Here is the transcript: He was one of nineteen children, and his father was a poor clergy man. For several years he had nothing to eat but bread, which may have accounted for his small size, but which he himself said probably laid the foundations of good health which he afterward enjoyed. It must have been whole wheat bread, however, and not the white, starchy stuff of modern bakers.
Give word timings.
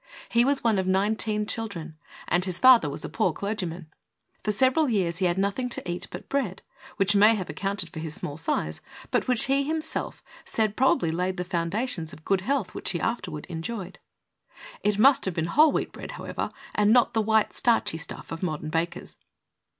He 0.29 0.43
was 0.43 0.63
one 0.63 0.79
of 0.79 0.87
nineteen 0.87 1.45
children, 1.45 1.95
and 2.27 2.43
his 2.43 2.57
father 2.57 2.89
was 2.89 3.05
a 3.05 3.07
poor 3.07 3.33
clergy 3.33 3.67
man. 3.67 3.85
For 4.43 4.51
several 4.51 4.89
years 4.89 5.17
he 5.17 5.25
had 5.27 5.37
nothing 5.37 5.69
to 5.69 5.87
eat 5.87 6.07
but 6.09 6.27
bread, 6.27 6.63
which 6.97 7.15
may 7.15 7.35
have 7.35 7.51
accounted 7.51 7.91
for 7.91 7.99
his 7.99 8.15
small 8.15 8.35
size, 8.35 8.81
but 9.11 9.27
which 9.27 9.43
he 9.43 9.61
himself 9.61 10.23
said 10.43 10.75
probably 10.75 11.11
laid 11.11 11.37
the 11.37 11.43
foundations 11.43 12.13
of 12.13 12.25
good 12.25 12.41
health 12.41 12.73
which 12.73 12.89
he 12.93 12.99
afterward 12.99 13.45
enjoyed. 13.47 13.99
It 14.83 14.97
must 14.97 15.25
have 15.25 15.35
been 15.35 15.45
whole 15.45 15.71
wheat 15.71 15.91
bread, 15.91 16.13
however, 16.13 16.51
and 16.73 16.91
not 16.91 17.13
the 17.13 17.21
white, 17.21 17.53
starchy 17.53 17.99
stuff 17.99 18.31
of 18.31 18.41
modern 18.41 18.71
bakers. 18.71 19.19